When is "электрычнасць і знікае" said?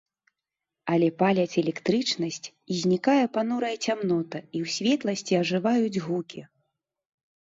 1.61-3.19